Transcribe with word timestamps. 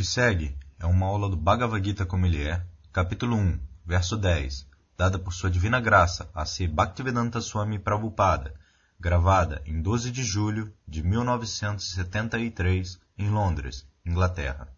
que 0.00 0.04
segue 0.06 0.56
é 0.78 0.86
uma 0.86 1.04
aula 1.04 1.28
do 1.28 1.36
Bhagavad 1.36 1.84
Gita 1.84 2.06
como 2.06 2.24
ele 2.24 2.42
é, 2.42 2.64
capítulo 2.90 3.36
1, 3.36 3.60
verso 3.84 4.16
10, 4.16 4.66
dada 4.96 5.18
por 5.18 5.30
sua 5.30 5.50
divina 5.50 5.78
graça 5.78 6.30
a 6.34 6.46
C. 6.46 6.66
Bhaktivedanta 6.66 7.38
Swami 7.42 7.78
Prabhupada, 7.78 8.54
gravada 8.98 9.62
em 9.66 9.82
12 9.82 10.10
de 10.10 10.24
julho 10.24 10.72
de 10.88 11.02
1973 11.02 12.98
em 13.18 13.28
Londres, 13.28 13.86
Inglaterra. 14.02 14.72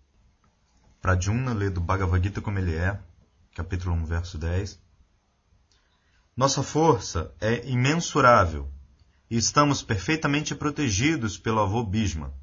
Pradyumna 1.00 1.52
lê 1.52 1.70
do 1.70 1.80
Bhagavad 1.80 2.20
Gita 2.20 2.40
como 2.40 2.58
ele 2.58 2.74
é, 2.74 2.98
capítulo 3.54 3.94
1, 3.94 4.04
verso 4.04 4.36
10. 4.36 4.76
Nossa 6.36 6.64
força 6.64 7.32
é 7.40 7.64
imensurável 7.68 8.68
e 9.30 9.36
estamos 9.36 9.84
perfeitamente 9.84 10.52
protegidos 10.56 11.38
pelo 11.38 11.60
avô 11.60 11.84
Bhishma, 11.84 12.34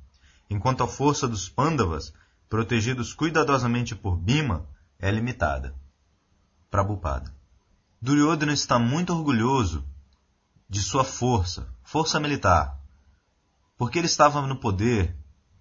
enquanto 0.50 0.82
a 0.82 0.88
força 0.88 1.28
dos 1.28 1.50
Pandavas 1.50 2.14
protegidos 2.50 3.14
cuidadosamente 3.14 3.96
por 3.96 4.18
Bima, 4.18 4.68
é 4.98 5.12
limitada. 5.12 5.76
Prabhupada. 6.70 7.32
Duryodhana 8.02 8.54
está 8.54 8.80
muito 8.80 9.14
orgulhoso 9.14 9.86
de 10.68 10.82
sua 10.82 11.04
força, 11.04 11.68
força 11.84 12.20
militar. 12.20 12.78
Porque 13.78 14.00
ele 14.00 14.08
estava 14.08 14.42
no 14.42 14.56
poder, 14.56 15.16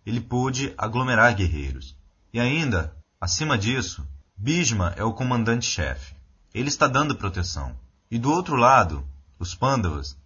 ele 0.05 0.20
pôde 0.20 0.74
aglomerar 0.79 1.34
guerreiros. 1.34 1.96
E 2.32 2.41
ainda, 2.41 2.96
acima 3.20 3.59
disso, 3.59 4.07
Bhishma 4.37 4.95
é 4.96 5.05
o 5.05 5.12
comandante-chefe. 5.12 6.16
Ele 6.55 6.68
está 6.68 6.88
dando 6.88 7.16
proteção. 7.16 7.79
E 8.10 8.18
do 8.18 8.30
outro 8.30 8.57
lado, 8.57 9.07
os 9.38 9.55
Pandavas, 9.55 10.16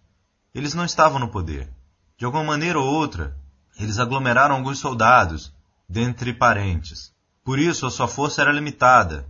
eles 0.53 0.73
não 0.73 0.85
estavam 0.85 1.19
no 1.19 1.27
poder. 1.27 1.69
De 2.17 2.25
alguma 2.25 2.43
maneira 2.43 2.79
ou 2.79 2.85
outra, 2.85 3.35
eles 3.77 3.99
aglomeraram 3.99 4.55
alguns 4.55 4.79
soldados 4.79 5.53
dentre 5.93 6.33
parentes. 6.33 7.13
Por 7.45 7.59
isso, 7.59 7.85
a 7.85 7.91
sua 7.91 8.07
força 8.07 8.41
era 8.41 8.51
limitada 8.51 9.29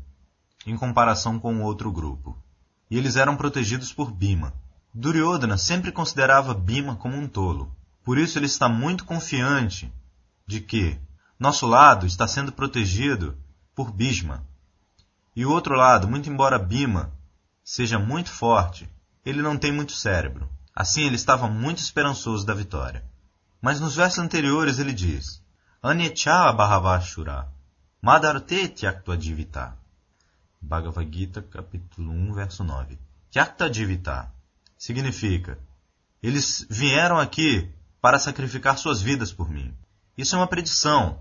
em 0.66 0.78
comparação 0.78 1.38
com 1.38 1.58
o 1.58 1.62
outro 1.62 1.92
grupo. 1.92 2.38
E 2.90 2.98
eles 2.98 3.18
eram 3.18 3.36
protegidos 3.36 3.92
por 3.92 4.10
Bima. 4.10 4.54
Duryodhana 4.94 5.58
sempre 5.58 5.92
considerava 5.92 6.54
Bima 6.54 6.96
como 6.96 7.18
um 7.18 7.28
tolo. 7.28 7.76
Por 8.02 8.18
isso, 8.18 8.40
ele 8.40 8.46
está 8.46 8.70
muito 8.70 9.04
confiante 9.04 9.94
de 10.48 10.62
que 10.62 10.98
nosso 11.38 11.68
lado 11.68 12.06
está 12.06 12.30
sendo 12.30 12.54
protegido 12.54 13.38
por 13.76 13.92
Bhishma. 13.92 14.48
E 15.36 15.46
o 15.46 15.52
outro 15.52 15.76
lado, 15.76 16.08
muito 16.08 16.30
embora 16.30 16.58
Bima 16.58 17.12
seja 17.62 18.00
muito 18.00 18.30
forte, 18.30 18.90
ele 19.26 19.42
não 19.42 19.58
tem 19.58 19.72
muito 19.72 19.92
cérebro. 19.92 20.50
Assim, 20.74 21.04
ele 21.04 21.16
estava 21.16 21.50
muito 21.50 21.80
esperançoso 21.80 22.46
da 22.46 22.54
vitória. 22.54 23.04
Mas 23.62 23.82
nos 23.82 23.96
versos 23.96 24.20
anteriores 24.20 24.80
ele 24.80 24.94
diz: 24.94 25.43
Anyecha 25.86 26.50
Bhavashura, 26.54 27.52
Madarte 28.02 28.70
Tyaktva 28.70 29.18
Jivita. 29.18 29.78
Bhagavad 30.62 31.12
Gita, 31.12 31.42
capítulo 31.42 32.10
1, 32.10 32.34
verso 32.34 32.64
9. 32.64 32.98
Tyakta 33.30 33.70
Jivita 33.70 34.32
significa: 34.78 35.60
Eles 36.22 36.66
vieram 36.70 37.20
aqui 37.20 37.70
para 38.00 38.18
sacrificar 38.18 38.78
suas 38.78 39.02
vidas 39.02 39.34
por 39.34 39.50
mim. 39.50 39.74
Isso 40.18 40.36
é 40.36 40.40
uma 40.40 40.48
predição, 40.48 41.20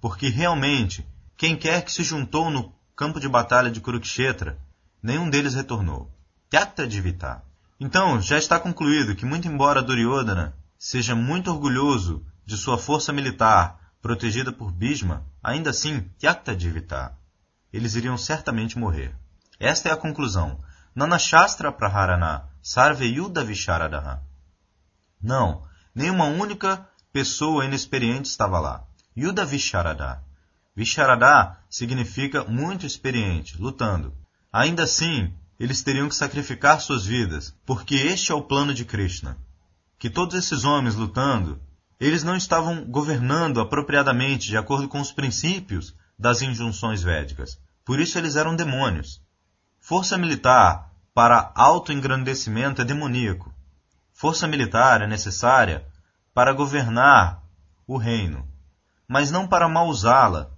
porque 0.00 0.28
realmente, 0.28 1.04
quem 1.36 1.56
quer 1.56 1.84
que 1.84 1.90
se 1.90 2.04
juntou 2.04 2.48
no 2.48 2.72
campo 2.94 3.18
de 3.18 3.28
batalha 3.28 3.72
de 3.72 3.80
Kurukshetra, 3.80 4.56
nenhum 5.02 5.28
deles 5.28 5.54
retornou. 5.56 6.08
Tyakta 6.48 6.88
Jivita. 6.88 7.42
Então, 7.80 8.22
já 8.22 8.38
está 8.38 8.60
concluído 8.60 9.16
que, 9.16 9.26
muito 9.26 9.48
embora 9.48 9.82
Duryodhana 9.82 10.54
seja 10.78 11.16
muito 11.16 11.50
orgulhoso 11.50 12.24
de 12.44 12.56
sua 12.56 12.78
força 12.78 13.12
militar 13.12 13.84
protegida 14.06 14.52
por 14.52 14.70
Bhishma, 14.70 15.26
ainda 15.42 15.70
assim, 15.70 16.08
Tyaktadivita. 16.16 17.18
Eles 17.72 17.96
iriam 17.96 18.16
certamente 18.16 18.78
morrer. 18.78 19.12
Esta 19.58 19.88
é 19.88 19.92
a 19.92 19.96
conclusão. 19.96 20.60
Nanashastra 20.94 21.72
Praharana 21.72 22.44
Sarveyuda 22.62 23.42
Visharadaha. 23.42 24.22
Não, 25.20 25.64
nenhuma 25.92 26.26
única 26.26 26.88
pessoa 27.12 27.64
inexperiente 27.64 28.28
estava 28.28 28.60
lá. 28.60 28.84
Yuda 29.18 29.44
Visharada. 29.44 30.22
Visharada 30.76 31.58
significa 31.68 32.44
muito 32.44 32.86
experiente, 32.86 33.60
lutando. 33.60 34.14
Ainda 34.52 34.84
assim, 34.84 35.34
eles 35.58 35.82
teriam 35.82 36.08
que 36.08 36.14
sacrificar 36.14 36.80
suas 36.80 37.04
vidas, 37.04 37.52
porque 37.66 37.96
este 37.96 38.30
é 38.30 38.34
o 38.36 38.42
plano 38.42 38.72
de 38.72 38.84
Krishna. 38.84 39.36
Que 39.98 40.08
todos 40.08 40.36
esses 40.36 40.62
homens 40.62 40.94
lutando 40.94 41.60
eles 41.98 42.22
não 42.22 42.36
estavam 42.36 42.84
governando 42.84 43.60
apropriadamente 43.60 44.48
de 44.48 44.56
acordo 44.56 44.88
com 44.88 45.00
os 45.00 45.12
princípios 45.12 45.94
das 46.18 46.42
injunções 46.42 47.02
védicas. 47.02 47.58
Por 47.84 48.00
isso 48.00 48.18
eles 48.18 48.36
eram 48.36 48.54
demônios. 48.54 49.22
Força 49.80 50.18
militar 50.18 50.92
para 51.14 51.52
autoengrandecimento 51.54 52.82
é 52.82 52.84
demoníaco. 52.84 53.54
Força 54.12 54.46
militar 54.46 55.02
é 55.02 55.06
necessária 55.06 55.86
para 56.34 56.52
governar 56.52 57.42
o 57.86 57.96
reino, 57.96 58.46
mas 59.08 59.30
não 59.30 59.46
para 59.46 59.68
mal 59.68 59.88
usá-la 59.88 60.50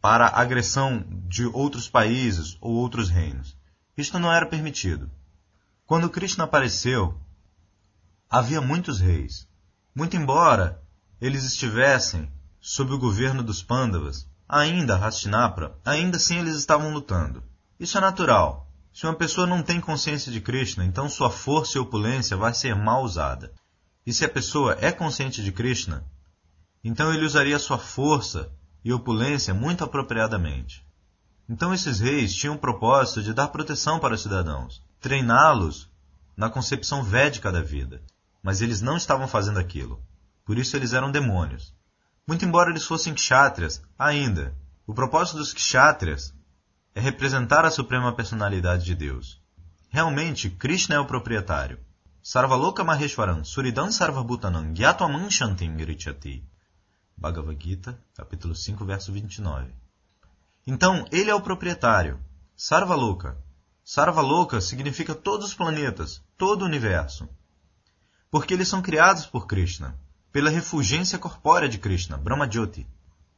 para 0.00 0.28
agressão 0.28 1.04
de 1.28 1.44
outros 1.46 1.88
países 1.88 2.56
ou 2.60 2.72
outros 2.72 3.10
reinos. 3.10 3.56
Isto 3.96 4.18
não 4.18 4.32
era 4.32 4.46
permitido. 4.46 5.10
Quando 5.84 6.08
Krishna 6.08 6.44
apareceu, 6.44 7.20
havia 8.28 8.60
muitos 8.60 8.98
reis. 9.00 9.46
Muito 9.92 10.16
embora 10.16 10.80
eles 11.20 11.44
estivessem 11.44 12.30
sob 12.60 12.92
o 12.92 12.98
governo 12.98 13.42
dos 13.42 13.60
Pandavas, 13.60 14.24
ainda 14.48 14.96
Hastinapra, 14.96 15.76
ainda 15.84 16.16
assim 16.16 16.38
eles 16.38 16.54
estavam 16.54 16.92
lutando. 16.92 17.42
Isso 17.78 17.98
é 17.98 18.00
natural. 18.00 18.68
Se 18.92 19.04
uma 19.04 19.14
pessoa 19.14 19.48
não 19.48 19.64
tem 19.64 19.80
consciência 19.80 20.30
de 20.30 20.40
Krishna, 20.40 20.84
então 20.84 21.08
sua 21.08 21.28
força 21.28 21.76
e 21.76 21.80
opulência 21.80 22.36
vai 22.36 22.54
ser 22.54 22.76
mal 22.76 23.02
usada. 23.02 23.52
E 24.06 24.12
se 24.12 24.24
a 24.24 24.28
pessoa 24.28 24.76
é 24.80 24.92
consciente 24.92 25.42
de 25.42 25.50
Krishna, 25.50 26.04
então 26.84 27.12
ele 27.12 27.24
usaria 27.24 27.58
sua 27.58 27.78
força 27.78 28.52
e 28.84 28.92
opulência 28.92 29.52
muito 29.52 29.82
apropriadamente. 29.82 30.86
Então 31.48 31.74
esses 31.74 31.98
reis 31.98 32.32
tinham 32.32 32.54
o 32.54 32.58
propósito 32.58 33.24
de 33.24 33.34
dar 33.34 33.48
proteção 33.48 33.98
para 33.98 34.14
os 34.14 34.22
cidadãos, 34.22 34.80
treiná-los 35.00 35.90
na 36.36 36.48
concepção 36.48 37.02
védica 37.02 37.50
da 37.50 37.60
vida 37.60 38.00
mas 38.42 38.60
eles 38.60 38.80
não 38.80 38.96
estavam 38.96 39.28
fazendo 39.28 39.58
aquilo. 39.58 40.02
Por 40.44 40.58
isso 40.58 40.76
eles 40.76 40.92
eram 40.92 41.10
demônios. 41.10 41.74
Muito 42.26 42.44
embora 42.44 42.70
eles 42.70 42.84
fossem 42.84 43.14
kshatriyas, 43.14 43.82
ainda, 43.98 44.56
o 44.86 44.94
propósito 44.94 45.38
dos 45.38 45.52
kshatriyas 45.52 46.34
é 46.94 47.00
representar 47.00 47.64
a 47.64 47.70
suprema 47.70 48.14
personalidade 48.14 48.84
de 48.84 48.94
Deus. 48.94 49.40
Realmente, 49.88 50.50
Krishna 50.50 50.96
é 50.96 50.98
o 50.98 51.06
proprietário. 51.06 51.78
Sarvaloka 52.22 52.84
Maheshwaram, 52.84 53.44
Suridam 53.44 53.90
Sarvabhutanam, 53.90 54.72
Gyatwamam 54.72 55.30
Shantim 55.30 55.76
Girichati. 55.76 56.44
Bhagavad 57.16 57.62
Gita, 57.62 57.98
capítulo 58.14 58.54
5, 58.54 58.84
verso 58.84 59.12
29. 59.12 59.72
Então, 60.66 61.04
ele 61.10 61.30
é 61.30 61.34
o 61.34 61.40
proprietário. 61.40 62.20
Sarvaloka. 62.56 63.36
Sarvaloka 63.84 64.60
significa 64.60 65.14
todos 65.14 65.46
os 65.46 65.54
planetas, 65.54 66.22
todo 66.36 66.62
o 66.62 66.66
universo 66.66 67.28
porque 68.30 68.54
eles 68.54 68.68
são 68.68 68.80
criados 68.80 69.26
por 69.26 69.46
Krishna, 69.46 69.98
pela 70.32 70.50
refulgência 70.50 71.18
corpórea 71.18 71.68
de 71.68 71.78
Krishna, 71.78 72.16
Brahmajyoti. 72.16 72.86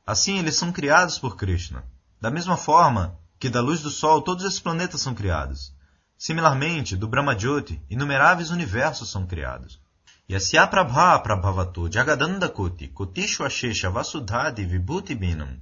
Assim, 0.06 0.38
eles 0.38 0.56
são 0.56 0.70
criados 0.70 1.18
por 1.18 1.36
Krishna. 1.36 1.84
Da 2.20 2.30
mesma 2.30 2.56
forma 2.56 3.18
que 3.38 3.48
da 3.48 3.60
luz 3.60 3.80
do 3.80 3.90
Sol 3.90 4.20
todos 4.20 4.44
esses 4.44 4.60
planetas 4.60 5.00
são 5.00 5.14
criados. 5.14 5.74
Similarmente, 6.18 6.96
do 6.96 7.08
Brahmajyoti, 7.08 7.80
inumeráveis 7.88 8.50
universos 8.50 9.10
são 9.10 9.26
criados. 9.26 9.80
Yasya 10.30 10.66
prabha 10.66 11.18
prabhavato 11.18 11.88
jagadanda 11.90 12.48
koti 12.48 12.88
kotishu 12.88 13.44
ashesha 13.44 13.90
vasudhadi 13.90 14.64
vibhuti 14.64 15.14
binam 15.14 15.60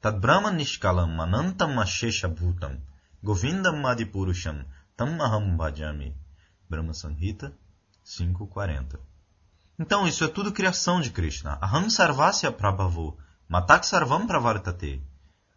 tad 0.00 0.18
brahman 0.20 0.56
nishkalam 0.56 1.20
anantam 1.20 1.78
ashesha 1.78 2.28
bhutam 2.28 2.74
govindam 3.22 3.84
adipurusham 3.84 4.64
tam 4.96 5.20
aham 5.20 5.56
bhajami 5.58 6.14
Brahma 6.68 6.94
Sanhita 6.94 7.52
5.40. 8.10 8.98
Então, 9.78 10.06
isso 10.06 10.24
é 10.24 10.28
tudo 10.28 10.52
criação 10.52 11.00
de 11.00 11.10
Krishna. 11.10 11.58
Aham 11.62 11.88
sarvasya 11.88 12.50
prabhavo, 12.50 13.16
matak 13.48 13.86
sarvam 13.86 14.26
pravartate. 14.26 15.00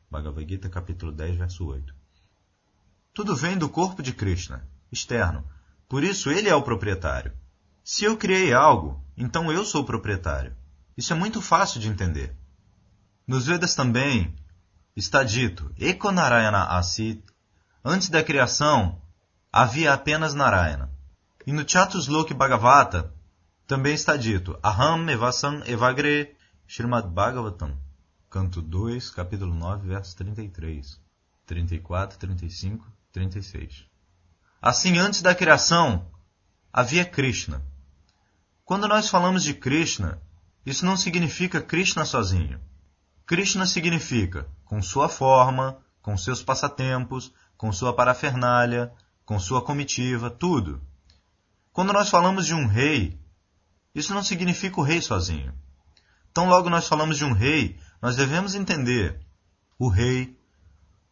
Bhagavad 0.10 0.48
Gita, 0.48 0.70
capítulo 0.70 1.12
10, 1.12 1.38
verso 1.38 1.66
8. 1.66 1.96
Tudo 3.12 3.36
vem 3.36 3.58
do 3.58 3.68
corpo 3.68 4.04
de 4.04 4.14
Krishna, 4.14 4.68
externo. 4.92 5.44
Por 5.90 6.04
isso, 6.04 6.30
ele 6.30 6.48
é 6.48 6.54
o 6.54 6.62
proprietário. 6.62 7.34
Se 7.84 8.06
eu 8.06 8.16
criei 8.16 8.54
algo, 8.54 9.04
então 9.18 9.52
eu 9.52 9.66
sou 9.66 9.82
o 9.82 9.86
proprietário. 9.86 10.56
Isso 10.96 11.12
é 11.12 11.16
muito 11.16 11.42
fácil 11.42 11.80
de 11.80 11.88
entender. 11.90 12.38
Nos 13.26 13.48
Vedas 13.48 13.74
também 13.74 14.36
está 14.96 15.24
dito, 15.24 15.74
Eko 15.80 16.12
Narayana 16.12 16.66
Asit. 16.66 17.24
Antes 17.84 18.10
da 18.10 18.24
criação, 18.24 19.02
havia 19.52 19.92
apenas 19.92 20.36
Narayana. 20.36 20.93
E 21.46 21.52
no 21.52 21.68
Chatuslok 21.68 22.34
Bhagavata 22.34 23.14
também 23.68 23.94
está 23.94 24.16
dito 24.16 24.58
Aham 24.64 25.12
Evasam 25.12 25.62
Evagre 25.66 26.38
Srimad 26.66 27.10
Bhagavatam, 27.10 27.78
canto 28.30 28.62
2, 28.62 29.10
capítulo 29.10 29.54
9, 29.54 29.90
verso 29.90 30.16
33, 30.16 31.02
34, 31.46 32.18
35, 32.18 32.88
36. 33.12 33.86
Assim, 34.62 34.98
antes 34.98 35.22
da 35.22 35.36
criação, 35.36 36.10
havia 36.72 37.04
Krishna. 37.04 37.62
Quando 38.64 38.88
nós 38.88 39.10
falamos 39.10 39.44
de 39.44 39.54
Krishna, 39.54 40.22
isso 40.66 40.86
não 40.86 40.96
significa 40.96 41.62
Krishna 41.62 42.06
sozinho. 42.06 42.62
Krishna 43.26 43.66
significa 43.66 44.48
com 44.64 44.82
sua 44.82 45.10
forma, 45.10 45.78
com 46.02 46.18
seus 46.18 46.42
passatempos, 46.42 47.34
com 47.58 47.70
sua 47.74 47.94
parafernália, 47.94 48.94
com 49.26 49.38
sua 49.38 49.62
comitiva, 49.62 50.30
tudo. 50.30 50.82
Quando 51.74 51.92
nós 51.92 52.08
falamos 52.08 52.46
de 52.46 52.54
um 52.54 52.68
rei, 52.68 53.20
isso 53.96 54.14
não 54.14 54.24
significa 54.24 54.80
o 54.80 54.84
rei 54.84 55.02
sozinho. 55.02 55.52
Tão 56.32 56.48
logo 56.48 56.70
nós 56.70 56.88
falamos 56.88 57.18
de 57.18 57.26
um 57.26 57.34
rei, 57.34 57.80
nós 58.00 58.16
devemos 58.16 58.54
entender 58.54 59.20
o 59.80 59.90
rei, 59.90 60.38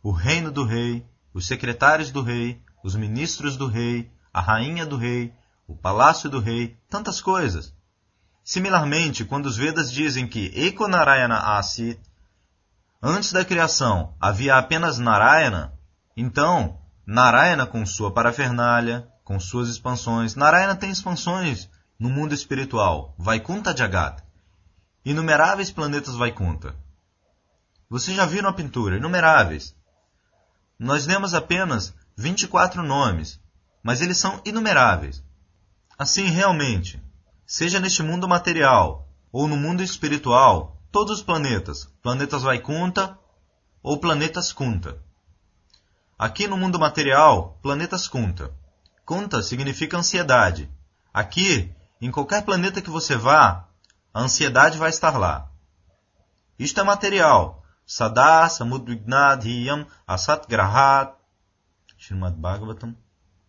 o 0.03 0.11
reino 0.11 0.51
do 0.51 0.63
rei, 0.63 1.03
os 1.33 1.47
secretários 1.47 2.11
do 2.11 2.21
rei, 2.21 2.61
os 2.83 2.95
ministros 2.95 3.57
do 3.57 3.65
rei, 3.65 4.11
a 4.31 4.39
rainha 4.39 4.85
do 4.85 4.97
rei, 4.97 5.33
o 5.67 5.75
palácio 5.75 6.29
do 6.29 6.39
rei, 6.39 6.77
tantas 6.87 7.19
coisas. 7.19 7.73
Similarmente, 8.43 9.25
quando 9.25 9.47
os 9.47 9.57
Vedas 9.57 9.91
dizem 9.91 10.27
que 10.27 10.51
Eko 10.55 10.87
Narayana 10.87 11.57
Asit, 11.57 11.99
antes 13.01 13.31
da 13.31 13.43
criação 13.43 14.15
havia 14.21 14.57
apenas 14.57 14.99
Narayana, 14.99 15.73
então 16.15 16.79
Narayana 17.05 17.65
com 17.65 17.83
sua 17.83 18.13
parafernália, 18.13 19.10
com 19.31 19.39
suas 19.39 19.69
expansões, 19.69 20.35
Narayana 20.35 20.75
tem 20.75 20.91
expansões 20.91 21.69
no 21.97 22.09
mundo 22.09 22.33
espiritual, 22.33 23.15
Vaikunta 23.17 23.73
Jagat, 23.73 24.21
inumeráveis 25.05 25.71
planetas 25.71 26.17
Vaikunta. 26.17 26.75
Vocês 27.89 28.17
já 28.17 28.25
viram 28.25 28.49
a 28.49 28.53
pintura, 28.53 28.97
inumeráveis. 28.97 29.73
Nós 30.77 31.05
lemos 31.05 31.33
apenas 31.33 31.93
24 32.17 32.83
nomes, 32.83 33.39
mas 33.81 34.01
eles 34.01 34.17
são 34.17 34.41
inumeráveis. 34.43 35.23
Assim, 35.97 36.25
realmente, 36.25 37.01
seja 37.45 37.79
neste 37.79 38.03
mundo 38.03 38.27
material 38.27 39.07
ou 39.31 39.47
no 39.47 39.55
mundo 39.55 39.81
espiritual, 39.81 40.77
todos 40.91 41.19
os 41.19 41.23
planetas, 41.23 41.85
planetas 42.03 42.43
Vaikunta 42.43 43.17
ou 43.81 43.97
planetas 43.97 44.51
Kunta. 44.51 45.01
Aqui 46.19 46.49
no 46.49 46.57
mundo 46.57 46.77
material, 46.77 47.57
planetas 47.61 48.09
Kunta. 48.09 48.59
Kunta 49.11 49.43
significa 49.43 49.97
ansiedade. 49.97 50.71
Aqui, 51.13 51.69
em 51.99 52.09
qualquer 52.09 52.45
planeta 52.45 52.81
que 52.81 52.89
você 52.89 53.17
vá, 53.17 53.67
a 54.13 54.21
ansiedade 54.21 54.77
vai 54.77 54.89
estar 54.89 55.17
lá. 55.17 55.51
Isto 56.57 56.79
é 56.79 56.83
material. 56.83 57.61
Sada 57.85 58.47
asat 60.07 60.47
grahat. 60.47 61.13
Srimad 61.99 62.37
Bhagavatam, 62.37 62.95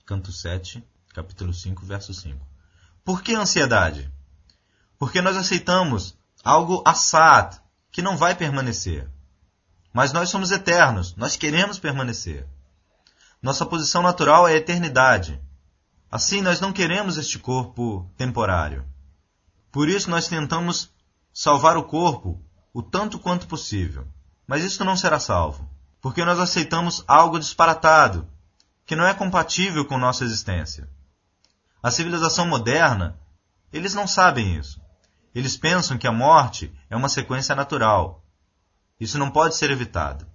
canto 0.05 0.33
7, 0.33 0.85
capítulo 1.15 1.55
5, 1.55 1.87
verso 1.87 2.13
5. 2.13 2.45
Por 3.05 3.23
que 3.23 3.33
ansiedade? 3.33 4.13
Porque 4.99 5.23
nós 5.23 5.37
aceitamos 5.37 6.19
algo 6.43 6.83
assad, 6.85 7.63
que 7.93 8.03
não 8.03 8.17
vai 8.17 8.35
permanecer. 8.35 9.09
Mas 9.93 10.13
nós 10.13 10.29
somos 10.29 10.51
eternos, 10.51 11.15
nós 11.15 11.37
queremos 11.37 11.79
permanecer. 11.79 12.49
Nossa 13.41 13.65
posição 13.65 14.03
natural 14.03 14.49
é 14.49 14.55
a 14.55 14.57
eternidade. 14.57 15.41
Assim, 16.13 16.43
nós 16.43 16.61
não 16.61 16.75
queremos 16.75 17.17
este 17.17 17.39
corpo 17.39 18.07
temporário. 18.19 18.85
Por 19.71 19.89
isso 19.89 20.11
nós 20.11 20.29
tentamos 20.29 20.93
salvar 21.33 21.79
o 21.79 21.85
corpo 21.85 22.39
o 22.75 22.83
tanto 22.83 23.19
quanto 23.19 23.47
possível. 23.47 24.07
Mas 24.47 24.63
isso 24.63 24.85
não 24.85 24.95
será 24.95 25.19
salvo, 25.19 25.67
porque 26.03 26.23
nós 26.23 26.39
aceitamos 26.39 27.03
algo 27.09 27.39
disparatado, 27.39 28.29
que 28.85 28.95
não 28.95 29.07
é 29.07 29.15
compatível 29.15 29.87
com 29.87 29.97
nossa 29.97 30.23
existência. 30.23 30.87
A 31.83 31.91
civilização 31.91 32.47
moderna, 32.47 33.19
eles 33.73 33.95
não 33.95 34.07
sabem 34.07 34.59
isso. 34.59 34.83
Eles 35.35 35.57
pensam 35.57 35.97
que 35.97 36.07
a 36.07 36.13
morte 36.13 36.71
é 36.91 36.97
uma 36.97 37.09
sequência 37.09 37.55
natural. 37.55 38.23
Isso 39.01 39.19
não 39.19 39.31
pode 39.31 39.57
ser 39.57 39.71
evitado. 39.71 40.27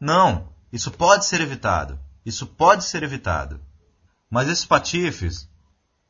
Não, 0.00 0.52
isso 0.72 0.90
pode 0.90 1.24
ser 1.24 1.40
evitado. 1.40 2.00
Isso 2.26 2.48
pode 2.48 2.82
ser 2.82 3.04
evitado. 3.04 3.60
Mas 4.30 4.48
esses 4.48 4.64
patifes, 4.64 5.48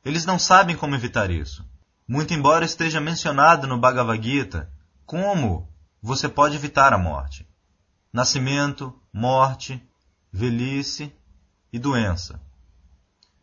eles 0.05 0.27
não 0.27 0.39
sabem 0.39 0.77
como 0.77 0.95
evitar 0.95 1.31
isso 1.31 1.65
muito 2.11 2.35
embora 2.35 2.65
esteja 2.65 3.01
mencionado 3.01 3.69
no 3.69 3.79
Bhagavad 3.79 4.21
Gita 4.21 4.69
como 5.07 5.73
você 6.03 6.29
pode 6.29 6.57
evitar 6.57 6.93
a 6.93 6.99
morte: 6.99 7.49
nascimento, 8.13 8.93
morte, 9.13 9.81
velhice 10.33 11.15
e 11.73 11.79
doença. 11.79 12.43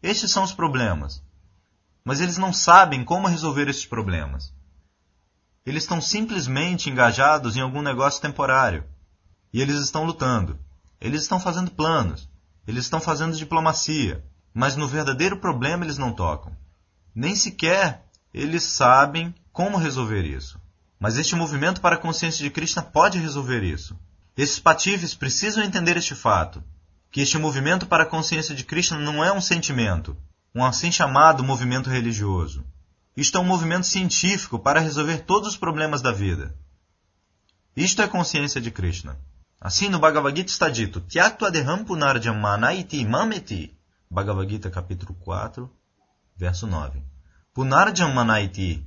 Estes 0.04 0.32
são 0.32 0.44
os 0.44 0.52
problemas. 0.52 1.24
Mas 2.04 2.20
eles 2.20 2.38
não 2.38 2.52
sabem 2.52 3.06
como 3.06 3.30
resolver 3.30 3.70
estes 3.70 3.86
problemas. 3.86 4.54
Eles 5.66 5.84
estão 5.84 6.02
simplesmente 6.02 6.90
engajados 6.90 7.56
em 7.56 7.62
algum 7.62 7.82
negócio 7.82 8.22
temporário. 8.22 8.84
E 9.54 9.62
eles 9.62 9.80
estão 9.80 10.04
lutando. 10.04 10.60
Eles 11.00 11.22
estão 11.22 11.40
fazendo 11.40 11.72
planos. 11.72 12.30
Eles 12.68 12.84
estão 12.84 13.00
fazendo 13.00 13.38
diplomacia. 13.38 14.26
Mas 14.58 14.76
no 14.76 14.88
verdadeiro 14.88 15.38
problema 15.38 15.86
eles 15.86 16.00
não 16.00 16.12
tocam. 16.12 16.52
Nem 17.14 17.36
sequer 17.36 18.04
eles 18.34 18.64
sabem 18.64 19.32
como 19.54 19.78
resolver 19.78 20.24
isso. 20.26 20.60
Mas 21.00 21.16
este 21.16 21.36
movimento 21.36 21.80
para 21.80 21.94
a 21.94 22.00
consciência 22.00 22.44
de 22.44 22.50
Krishna 22.50 22.82
pode 22.82 23.20
resolver 23.20 23.62
isso. 23.62 23.96
Esses 24.36 24.60
patifes 24.60 25.14
precisam 25.14 25.64
entender 25.64 25.96
este 25.96 26.16
fato, 26.16 26.64
que 27.12 27.22
este 27.22 27.38
movimento 27.38 27.86
para 27.86 28.02
a 28.02 28.08
consciência 28.08 28.56
de 28.56 28.64
Krishna 28.64 28.98
não 28.98 29.24
é 29.24 29.32
um 29.32 29.40
sentimento, 29.40 30.18
um 30.56 30.66
assim 30.66 30.92
chamado 30.92 31.44
movimento 31.44 31.92
religioso. 31.92 32.66
Isto 33.16 33.38
é 33.38 33.42
um 33.42 33.46
movimento 33.46 33.86
científico 33.86 34.58
para 34.58 34.80
resolver 34.80 35.20
todos 35.20 35.50
os 35.50 35.58
problemas 35.58 36.02
da 36.02 36.12
vida. 36.12 36.56
Isto 37.76 38.02
é 38.02 38.08
consciência 38.08 38.60
de 38.60 38.72
Krishna. 38.72 39.20
Assim, 39.62 39.88
no 39.88 40.00
Bhagavad 40.00 40.36
Gita 40.36 40.50
está 40.50 40.68
dito, 40.68 41.00
Tyaktva 41.02 41.52
deham 41.52 41.86
punarjamanaiti 41.86 43.06
mameti. 43.06 43.77
Bhagavad 44.10 44.50
Gita, 44.50 44.70
capítulo 44.70 45.14
4, 45.16 45.70
verso 46.36 46.66
9. 46.66 47.04
Punarjam 47.54 48.14
Manaiti. 48.14 48.86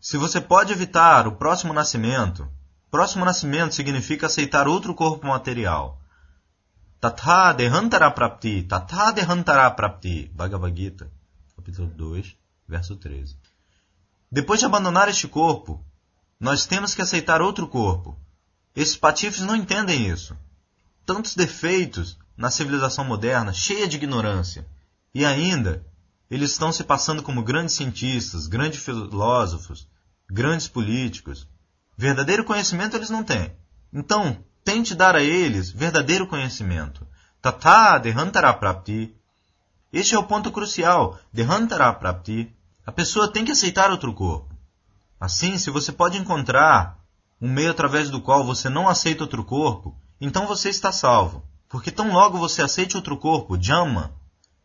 Se 0.00 0.16
você 0.16 0.40
pode 0.40 0.72
evitar 0.72 1.26
o 1.26 1.32
próximo 1.32 1.72
nascimento, 1.72 2.48
próximo 2.90 3.24
nascimento 3.24 3.74
significa 3.74 4.26
aceitar 4.26 4.66
outro 4.66 4.94
corpo 4.94 5.26
material. 5.26 6.00
Tatha 6.98 7.52
Dehantara 7.52 8.10
Prapti, 8.10 8.62
Tatha 8.62 9.12
Dehantara 9.12 9.70
Prapti, 9.70 10.30
Bhagavad 10.34 10.74
Gita, 10.74 11.10
capítulo 11.54 11.88
2, 11.88 12.34
verso 12.66 12.96
13. 12.96 13.36
Depois 14.32 14.58
de 14.58 14.66
abandonar 14.66 15.08
este 15.08 15.28
corpo, 15.28 15.84
nós 16.40 16.64
temos 16.66 16.94
que 16.94 17.02
aceitar 17.02 17.42
outro 17.42 17.68
corpo. 17.68 18.18
Esses 18.74 18.96
patifes 18.96 19.42
não 19.42 19.54
entendem 19.54 20.08
isso. 20.08 20.36
Tantos 21.04 21.34
defeitos 21.34 22.18
na 22.36 22.50
civilização 22.50 23.04
moderna, 23.04 23.52
cheia 23.52 23.88
de 23.88 23.96
ignorância. 23.96 24.66
E 25.14 25.24
ainda, 25.24 25.84
eles 26.30 26.52
estão 26.52 26.72
se 26.72 26.84
passando 26.84 27.22
como 27.22 27.42
grandes 27.42 27.74
cientistas, 27.74 28.46
grandes 28.46 28.82
filósofos, 28.82 29.88
grandes 30.28 30.68
políticos. 30.68 31.48
Verdadeiro 31.96 32.44
conhecimento 32.44 32.96
eles 32.96 33.10
não 33.10 33.24
têm. 33.24 33.52
Então, 33.92 34.44
tente 34.64 34.94
dar 34.94 35.14
a 35.14 35.22
eles 35.22 35.70
verdadeiro 35.70 36.26
conhecimento. 36.26 37.06
Tata 37.40 37.98
dehantara 37.98 38.52
prapti. 38.52 39.14
Este 39.92 40.14
é 40.14 40.18
o 40.18 40.24
ponto 40.24 40.50
crucial. 40.50 41.18
Dehantara 41.32 41.92
prapti. 41.92 42.52
A 42.84 42.92
pessoa 42.92 43.28
tem 43.28 43.44
que 43.44 43.52
aceitar 43.52 43.90
outro 43.90 44.12
corpo. 44.12 44.54
Assim, 45.18 45.56
se 45.56 45.70
você 45.70 45.92
pode 45.92 46.18
encontrar 46.18 46.98
um 47.40 47.48
meio 47.48 47.70
através 47.70 48.10
do 48.10 48.20
qual 48.20 48.44
você 48.44 48.68
não 48.68 48.88
aceita 48.88 49.24
outro 49.24 49.44
corpo, 49.44 49.96
então 50.20 50.46
você 50.46 50.68
está 50.68 50.92
salvo. 50.92 51.42
Porque 51.76 51.90
tão 51.90 52.10
logo 52.10 52.38
você 52.38 52.62
aceite 52.62 52.96
outro 52.96 53.18
corpo, 53.18 53.62
Jama, 53.62 54.10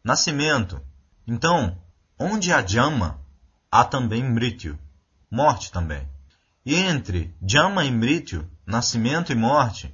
nascimento, 0.02 0.80
então, 1.28 1.78
onde 2.18 2.54
há 2.54 2.66
Jama, 2.66 3.20
há 3.70 3.84
também 3.84 4.24
Mrityu, 4.24 4.80
morte 5.30 5.74
também. 5.74 6.08
E 6.66 6.74
entre 6.74 7.36
Jama 7.46 7.84
e 7.84 7.92
Mrityu, 7.92 8.50
nascimento 8.66 9.30
e 9.30 9.36
morte, 9.36 9.94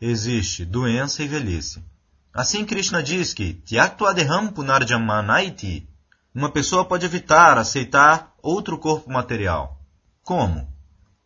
existe 0.00 0.64
doença 0.64 1.20
e 1.24 1.26
velhice. 1.26 1.84
Assim 2.32 2.64
Krishna 2.64 3.02
diz 3.02 3.34
que 3.34 3.54
Tyaktuadeham 3.54 4.52
punarjamanaiti, 4.52 5.88
uma 6.32 6.52
pessoa 6.52 6.84
pode 6.84 7.04
evitar 7.04 7.58
aceitar 7.58 8.32
outro 8.40 8.78
corpo 8.78 9.10
material. 9.10 9.80
Como? 10.22 10.72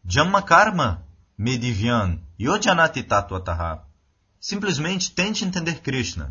Jamma 0.03 0.41
karma 0.41 1.05
medivyan 1.37 2.23
yojanati 2.41 3.03
tatuataha. 3.03 3.84
Simplesmente 4.47 5.11
tente 5.11 5.43
entender 5.43 5.81
Krishna. 5.81 6.31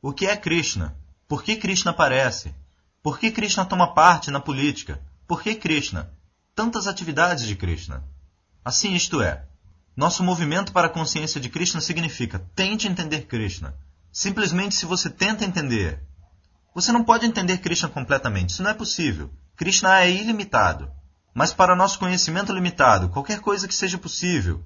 O 0.00 0.12
que 0.12 0.28
é 0.28 0.36
Krishna? 0.36 0.96
Por 1.26 1.42
que 1.42 1.56
Krishna 1.56 1.90
aparece? 1.90 2.54
Por 3.02 3.18
que 3.18 3.32
Krishna 3.32 3.64
toma 3.64 3.94
parte 3.94 4.30
na 4.30 4.38
política? 4.38 5.02
Por 5.26 5.42
que 5.42 5.56
Krishna? 5.56 6.08
Tantas 6.54 6.86
atividades 6.86 7.44
de 7.44 7.56
Krishna. 7.56 8.04
Assim 8.64 8.94
isto 8.94 9.20
é. 9.20 9.44
Nosso 9.96 10.22
movimento 10.22 10.70
para 10.70 10.86
a 10.86 10.90
consciência 10.90 11.40
de 11.40 11.48
Krishna 11.48 11.80
significa 11.80 12.38
tente 12.54 12.86
entender 12.86 13.26
Krishna. 13.26 13.74
Simplesmente 14.12 14.76
se 14.76 14.86
você 14.86 15.10
tenta 15.10 15.44
entender, 15.44 16.00
você 16.72 16.92
não 16.92 17.02
pode 17.02 17.26
entender 17.26 17.58
Krishna 17.58 17.88
completamente, 17.88 18.50
isso 18.50 18.62
não 18.62 18.70
é 18.70 18.74
possível. 18.74 19.32
Krishna 19.56 19.98
é 19.98 20.08
ilimitado. 20.08 20.88
Mas 21.34 21.52
para 21.52 21.74
nosso 21.74 21.98
conhecimento 21.98 22.52
limitado, 22.52 23.08
qualquer 23.08 23.40
coisa 23.40 23.66
que 23.66 23.74
seja 23.74 23.98
possível, 23.98 24.64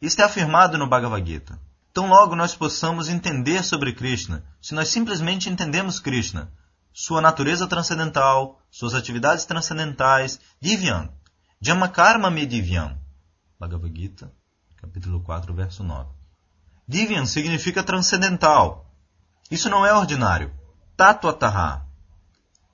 isto 0.00 0.22
é 0.22 0.24
afirmado 0.24 0.78
no 0.78 0.88
Bhagavad 0.88 1.28
Gita. 1.28 1.58
Tão 1.92 2.08
logo 2.08 2.34
nós 2.34 2.54
possamos 2.54 3.08
entender 3.08 3.62
sobre 3.62 3.92
Krishna, 3.92 4.42
se 4.60 4.74
nós 4.74 4.88
simplesmente 4.88 5.50
entendemos 5.50 6.00
Krishna, 6.00 6.50
sua 6.92 7.20
natureza 7.20 7.66
transcendental, 7.66 8.60
suas 8.70 8.94
atividades 8.94 9.44
transcendentais, 9.44 10.40
Divyam, 10.60 11.12
Jamakarma 11.60 12.30
me 12.30 12.46
Divyam. 12.46 12.98
Bhagavad 13.60 13.94
Gita, 13.94 14.32
capítulo 14.76 15.22
4, 15.22 15.54
verso 15.54 15.84
9. 15.84 16.10
Divyam 16.88 17.26
significa 17.26 17.82
transcendental. 17.82 18.90
Isso 19.50 19.68
não 19.68 19.86
é 19.86 19.92
ordinário. 19.94 20.52
Tatuataha. 20.96 21.86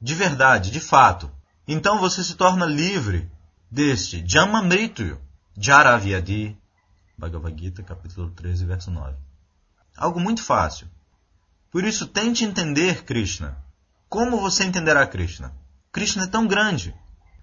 De 0.00 0.14
verdade, 0.14 0.70
de 0.70 0.80
fato. 0.80 1.30
Então 1.66 1.98
você 1.98 2.24
se 2.24 2.34
torna 2.34 2.64
livre 2.64 3.30
deste 3.70 4.24
Jama 4.26 4.62
Mrityu, 4.62 5.20
Jaravyadi, 5.56 6.56
Bhagavad 7.18 7.58
Gita, 7.58 7.82
capítulo 7.82 8.30
13, 8.30 8.64
verso 8.64 8.90
9. 8.92 9.16
Algo 9.96 10.20
muito 10.20 10.42
fácil. 10.42 10.86
Por 11.70 11.84
isso, 11.84 12.06
tente 12.06 12.44
entender 12.44 13.04
Krishna. 13.04 13.58
Como 14.08 14.40
você 14.40 14.64
entenderá 14.64 15.04
Krishna? 15.04 15.52
Krishna 15.90 16.24
é 16.24 16.26
tão 16.28 16.46
grande. 16.46 16.94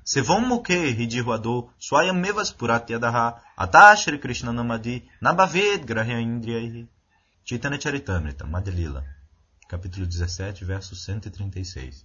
Sevam 0.04 0.40
Muke 0.40 0.74
Hidihwado 0.74 1.70
Swayamevas 1.78 2.52
Puratyadaha 2.52 3.42
Atashri 3.58 4.18
Krishna 4.18 4.54
Namadi 4.54 5.04
Nabhaved 5.20 5.86
Grahya 5.86 6.22
Indriyahi 6.22 6.88
Chaitanya 7.44 7.80
Charitamrita, 7.80 8.46
Madhilila, 8.46 9.06
capítulo 9.68 10.08
17, 10.08 10.64
verso 10.66 10.96
136. 10.96 12.04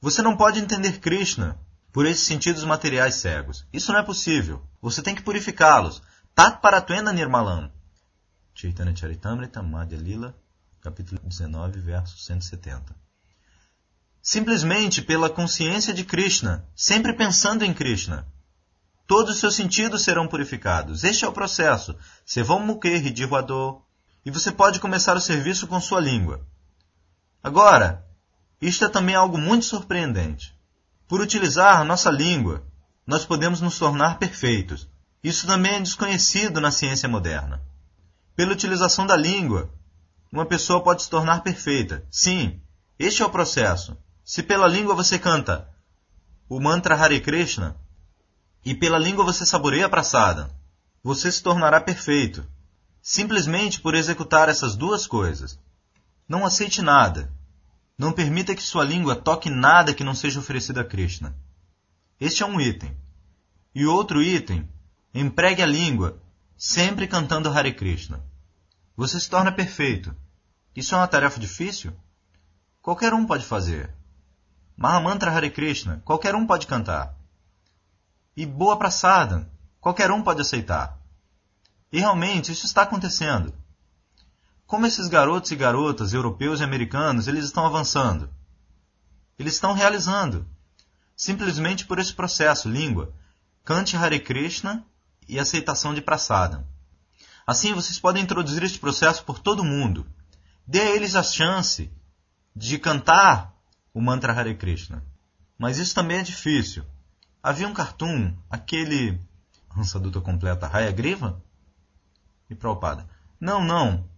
Você 0.00 0.22
não 0.22 0.36
pode 0.36 0.60
entender 0.60 0.98
Krishna 0.98 1.58
por 1.92 2.04
esses 2.04 2.26
sentidos 2.26 2.64
materiais 2.64 3.14
cegos. 3.14 3.66
Isso 3.72 3.92
não 3.92 4.00
é 4.00 4.02
possível. 4.02 4.62
Você 4.82 5.02
tem 5.02 5.14
que 5.14 5.22
purificá-los. 5.22 6.02
Tat 6.40 6.62
Paratwena 6.62 7.12
Nirmalam. 7.12 7.70
Chaitanya 8.54 8.96
Charitamrita, 8.96 9.62
Madhya 9.62 9.98
Lila, 9.98 10.34
capítulo 10.80 11.20
19, 11.22 11.80
verso 11.80 12.16
170. 12.16 12.96
Simplesmente 14.22 15.02
pela 15.02 15.28
consciência 15.28 15.92
de 15.92 16.02
Krishna, 16.02 16.66
sempre 16.74 17.12
pensando 17.12 17.62
em 17.62 17.74
Krishna. 17.74 18.26
Todos 19.06 19.34
os 19.34 19.38
seus 19.40 19.54
sentidos 19.54 20.00
serão 20.00 20.26
purificados. 20.26 21.04
Este 21.04 21.26
é 21.26 21.28
o 21.28 21.32
processo. 21.32 21.94
Sevam 22.24 22.58
Mukhe 22.58 23.10
Divado. 23.10 23.82
E 24.24 24.30
você 24.30 24.50
pode 24.50 24.80
começar 24.80 25.18
o 25.18 25.20
serviço 25.20 25.66
com 25.66 25.78
sua 25.78 26.00
língua. 26.00 26.40
Agora, 27.42 28.02
isto 28.62 28.86
é 28.86 28.88
também 28.88 29.14
algo 29.14 29.36
muito 29.36 29.66
surpreendente. 29.66 30.58
Por 31.06 31.20
utilizar 31.20 31.84
nossa 31.84 32.10
língua, 32.10 32.64
nós 33.06 33.26
podemos 33.26 33.60
nos 33.60 33.78
tornar 33.78 34.18
perfeitos. 34.18 34.88
Isso 35.22 35.46
também 35.46 35.74
é 35.74 35.80
desconhecido 35.80 36.60
na 36.60 36.70
ciência 36.70 37.08
moderna. 37.08 37.62
Pela 38.34 38.52
utilização 38.52 39.06
da 39.06 39.16
língua, 39.16 39.70
uma 40.32 40.46
pessoa 40.46 40.82
pode 40.82 41.02
se 41.02 41.10
tornar 41.10 41.42
perfeita. 41.42 42.02
Sim, 42.10 42.60
este 42.98 43.22
é 43.22 43.26
o 43.26 43.30
processo. 43.30 43.96
Se 44.24 44.42
pela 44.42 44.66
língua 44.66 44.94
você 44.94 45.18
canta 45.18 45.68
o 46.48 46.58
mantra 46.58 46.94
Hare 46.94 47.20
Krishna 47.20 47.76
e 48.64 48.74
pela 48.74 48.98
língua 48.98 49.24
você 49.24 49.44
saboreia 49.44 49.86
a 49.86 49.90
praçada, 49.90 50.50
você 51.02 51.30
se 51.30 51.42
tornará 51.42 51.80
perfeito. 51.80 52.46
Simplesmente 53.02 53.80
por 53.80 53.94
executar 53.94 54.48
essas 54.48 54.74
duas 54.74 55.06
coisas. 55.06 55.58
Não 56.28 56.46
aceite 56.46 56.80
nada. 56.80 57.30
Não 57.98 58.12
permita 58.12 58.54
que 58.54 58.62
sua 58.62 58.84
língua 58.84 59.16
toque 59.16 59.50
nada 59.50 59.92
que 59.92 60.04
não 60.04 60.14
seja 60.14 60.40
oferecido 60.40 60.80
a 60.80 60.84
Krishna. 60.84 61.34
Este 62.18 62.42
é 62.42 62.46
um 62.46 62.60
item. 62.60 62.96
E 63.74 63.84
outro 63.84 64.22
item 64.22 64.68
Empregue 65.12 65.60
a 65.60 65.66
língua, 65.66 66.22
sempre 66.56 67.08
cantando 67.08 67.48
Hare 67.48 67.72
Krishna. 67.72 68.22
Você 68.96 69.18
se 69.18 69.28
torna 69.28 69.50
perfeito. 69.50 70.14
Isso 70.76 70.94
é 70.94 70.98
uma 70.98 71.08
tarefa 71.08 71.40
difícil? 71.40 71.92
Qualquer 72.80 73.12
um 73.12 73.26
pode 73.26 73.44
fazer. 73.44 73.92
Mahamantra 74.76 75.32
Hare 75.32 75.50
Krishna, 75.50 76.00
qualquer 76.04 76.36
um 76.36 76.46
pode 76.46 76.68
cantar. 76.68 77.14
E 78.36 78.46
boa 78.46 78.78
praçada, 78.78 79.50
qualquer 79.80 80.12
um 80.12 80.22
pode 80.22 80.42
aceitar. 80.42 80.96
E 81.92 81.98
realmente 81.98 82.52
isso 82.52 82.64
está 82.64 82.82
acontecendo. 82.82 83.52
Como 84.64 84.86
esses 84.86 85.08
garotos 85.08 85.50
e 85.50 85.56
garotas 85.56 86.12
europeus 86.12 86.60
e 86.60 86.64
americanos, 86.64 87.26
eles 87.26 87.46
estão 87.46 87.66
avançando. 87.66 88.30
Eles 89.36 89.54
estão 89.54 89.72
realizando. 89.72 90.46
Simplesmente 91.16 91.84
por 91.84 91.98
esse 91.98 92.14
processo, 92.14 92.68
língua. 92.68 93.12
Cante 93.64 93.96
Hare 93.96 94.20
Krishna 94.20 94.86
e 95.30 95.38
aceitação 95.38 95.94
de 95.94 96.02
praçada. 96.02 96.66
Assim, 97.46 97.72
vocês 97.72 97.98
podem 97.98 98.22
introduzir 98.22 98.62
este 98.62 98.78
processo 98.78 99.24
por 99.24 99.38
todo 99.38 99.64
mundo. 99.64 100.06
Dê 100.66 100.80
a 100.80 100.90
eles 100.94 101.14
a 101.14 101.22
chance 101.22 101.90
de 102.54 102.78
cantar 102.78 103.54
o 103.94 104.00
mantra 104.00 104.32
Hare 104.32 104.54
Krishna. 104.54 105.04
Mas 105.58 105.78
isso 105.78 105.94
também 105.94 106.18
é 106.18 106.22
difícil. 106.22 106.84
Havia 107.42 107.66
um 107.66 107.74
cartoon, 107.74 108.36
aquele 108.48 109.20
Hansaduta 109.76 110.20
completa 110.20 110.66
Raya 110.66 110.90
Griva? 110.90 111.42
E 112.48 112.54
Prabhupada. 112.54 113.08
Não, 113.40 113.64
não. 113.64 114.08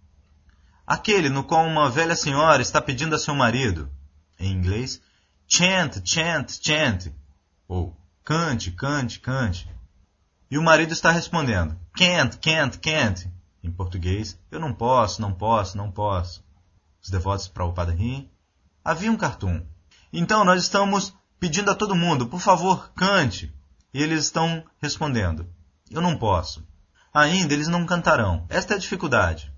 Aquele 0.86 1.28
no 1.28 1.44
qual 1.44 1.66
uma 1.66 1.90
velha 1.90 2.16
senhora 2.16 2.62
está 2.62 2.80
pedindo 2.80 3.14
a 3.14 3.18
seu 3.18 3.34
marido, 3.34 3.90
em 4.38 4.50
inglês, 4.52 5.00
chant, 5.46 6.00
chant, 6.04 6.58
chant, 6.60 7.14
ou 7.68 7.96
cante, 8.24 8.72
cante, 8.72 9.20
cante. 9.20 9.68
E 10.52 10.58
o 10.58 10.62
marido 10.62 10.92
está 10.92 11.10
respondendo: 11.10 11.74
can't, 11.94 12.36
can't, 12.36 12.78
can't. 12.78 13.26
Em 13.64 13.70
português, 13.70 14.38
eu 14.50 14.60
não 14.60 14.74
posso, 14.74 15.22
não 15.22 15.32
posso, 15.32 15.78
não 15.78 15.90
posso. 15.90 16.44
Os 17.02 17.08
devotos 17.08 17.48
para 17.48 17.64
o 17.64 17.72
Padre. 17.72 18.30
Havia 18.84 19.10
um 19.10 19.16
cartoon. 19.16 19.62
Então 20.12 20.44
nós 20.44 20.62
estamos 20.62 21.14
pedindo 21.40 21.70
a 21.70 21.74
todo 21.74 21.94
mundo, 21.94 22.26
por 22.26 22.38
favor, 22.38 22.92
cante. 22.94 23.50
E 23.94 24.02
eles 24.02 24.24
estão 24.24 24.62
respondendo: 24.78 25.48
eu 25.90 26.02
não 26.02 26.18
posso. 26.18 26.62
Ainda 27.14 27.54
eles 27.54 27.68
não 27.68 27.86
cantarão. 27.86 28.44
Esta 28.50 28.74
é 28.74 28.76
a 28.76 28.80
dificuldade. 28.80 29.50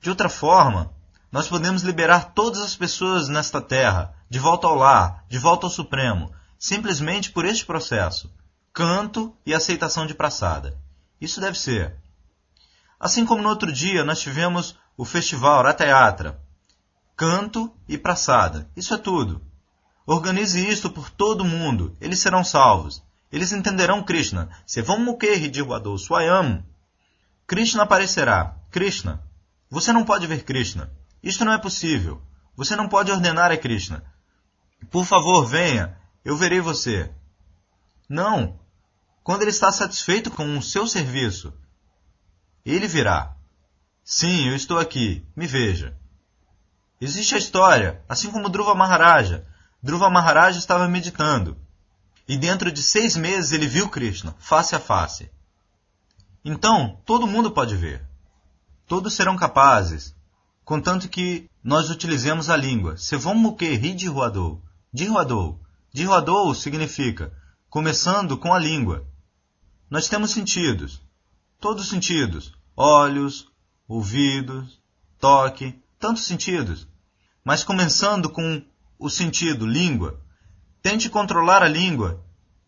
De 0.00 0.10
outra 0.10 0.28
forma, 0.28 0.92
nós 1.32 1.48
podemos 1.48 1.82
liberar 1.82 2.34
todas 2.34 2.62
as 2.62 2.76
pessoas 2.76 3.28
nesta 3.28 3.60
terra, 3.60 4.14
de 4.30 4.38
volta 4.38 4.68
ao 4.68 4.76
lar, 4.76 5.24
de 5.28 5.40
volta 5.40 5.66
ao 5.66 5.70
Supremo, 5.70 6.32
simplesmente 6.56 7.32
por 7.32 7.44
este 7.44 7.66
processo 7.66 8.32
canto 8.72 9.36
e 9.44 9.52
aceitação 9.52 10.06
de 10.06 10.14
praçada. 10.14 10.78
Isso 11.20 11.40
deve 11.40 11.58
ser. 11.58 11.94
Assim 12.98 13.26
como 13.26 13.42
no 13.42 13.48
outro 13.48 13.70
dia 13.70 14.04
nós 14.04 14.20
tivemos 14.20 14.78
o 14.96 15.04
festival 15.04 15.62
Ratayatra. 15.62 16.40
Canto 17.16 17.72
e 17.86 17.98
praçada. 17.98 18.70
Isso 18.74 18.94
é 18.94 18.98
tudo. 18.98 19.42
Organize 20.06 20.66
isto 20.66 20.90
por 20.90 21.10
todo 21.10 21.44
mundo. 21.44 21.96
Eles 22.00 22.18
serão 22.18 22.42
salvos. 22.42 23.02
Eles 23.30 23.52
entenderão 23.52 24.02
Krishna. 24.02 24.48
Sevam 24.66 24.98
Mukherjee 24.98 25.50
de 25.50 25.62
Wadou 25.62 25.98
Swayam. 25.98 26.64
Krishna 27.46 27.82
aparecerá. 27.82 28.56
Krishna. 28.70 29.22
Você 29.70 29.92
não 29.92 30.04
pode 30.04 30.26
ver 30.26 30.44
Krishna. 30.44 30.90
Isto 31.22 31.44
não 31.44 31.52
é 31.52 31.58
possível. 31.58 32.20
Você 32.56 32.74
não 32.74 32.88
pode 32.88 33.12
ordenar 33.12 33.52
a 33.52 33.56
Krishna. 33.56 34.02
Por 34.90 35.04
favor, 35.04 35.46
venha. 35.46 35.96
Eu 36.24 36.36
verei 36.36 36.60
você. 36.60 37.12
Não 38.08 38.61
quando 39.22 39.42
ele 39.42 39.50
está 39.50 39.70
satisfeito 39.70 40.30
com 40.30 40.56
o 40.56 40.62
seu 40.62 40.86
serviço. 40.86 41.52
Ele 42.64 42.86
virá. 42.86 43.36
Sim, 44.04 44.48
eu 44.48 44.56
estou 44.56 44.78
aqui, 44.78 45.24
me 45.36 45.46
veja. 45.46 45.96
Existe 47.00 47.34
a 47.34 47.38
história, 47.38 48.02
assim 48.08 48.30
como 48.30 48.48
Dhruva 48.48 48.74
Maharaja. 48.74 49.46
Dhruva 49.82 50.10
Maharaja 50.10 50.58
estava 50.58 50.88
meditando. 50.88 51.56
E 52.28 52.36
dentro 52.36 52.70
de 52.70 52.82
seis 52.82 53.16
meses 53.16 53.52
ele 53.52 53.66
viu 53.66 53.88
Krishna, 53.88 54.34
face 54.38 54.74
a 54.74 54.80
face. 54.80 55.30
Então, 56.44 57.00
todo 57.04 57.26
mundo 57.26 57.50
pode 57.50 57.76
ver. 57.76 58.04
Todos 58.86 59.14
serão 59.14 59.36
capazes, 59.36 60.14
contanto 60.64 61.08
que 61.08 61.48
nós 61.62 61.90
utilizemos 61.90 62.50
a 62.50 62.56
língua. 62.56 62.96
Sevon 62.96 63.34
muke 63.34 63.74
ri 63.74 63.94
de 63.94 64.08
ruadou. 64.08 64.62
De 64.92 65.06
ruadou. 65.06 65.60
De 65.92 66.04
ruadou 66.04 66.54
significa 66.54 67.32
começando 67.72 68.36
com 68.36 68.52
a 68.52 68.58
língua. 68.58 69.06
Nós 69.92 70.08
temos 70.08 70.30
sentidos, 70.30 71.02
todos 71.60 71.84
os 71.84 71.90
sentidos, 71.90 72.54
olhos, 72.74 73.52
ouvidos, 73.86 74.80
toque, 75.20 75.78
tantos 75.98 76.24
sentidos. 76.24 76.88
Mas 77.44 77.62
começando 77.62 78.30
com 78.30 78.64
o 78.98 79.10
sentido 79.10 79.66
língua, 79.66 80.18
tente 80.80 81.10
controlar 81.10 81.62
a 81.62 81.68
língua 81.68 82.24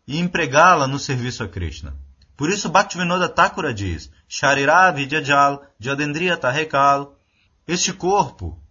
e 0.06 0.18
empregá-la 0.18 0.86
no 0.86 0.98
serviço 0.98 1.42
a 1.42 1.48
Krishna. 1.48 1.96
Por 2.36 2.50
isso 2.50 2.68
Bhaktivinoda 2.68 3.26
Thakura 3.26 3.72
diz, 3.72 4.10
Sharira 4.28 4.92
Vidyajal 4.92 5.64
Jadendriya 5.80 6.36
Tahekal. 6.36 7.18
Este 7.66 7.90
corpo 7.94 8.62